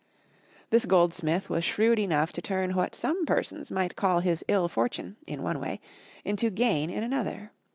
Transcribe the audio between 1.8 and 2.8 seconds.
enough to turn